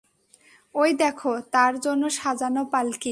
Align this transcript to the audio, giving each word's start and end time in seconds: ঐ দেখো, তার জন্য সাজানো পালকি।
ঐ 0.75 0.83
দেখো, 0.97 1.31
তার 1.51 1.73
জন্য 1.79 2.03
সাজানো 2.11 2.63
পালকি। 2.65 3.09